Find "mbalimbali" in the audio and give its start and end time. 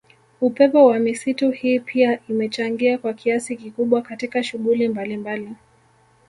4.87-5.55